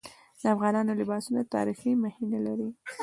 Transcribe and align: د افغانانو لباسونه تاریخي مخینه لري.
د 0.41 0.43
افغانانو 0.55 0.91
لباسونه 0.99 1.41
تاریخي 1.55 1.91
مخینه 2.03 2.39
لري. 2.47 2.69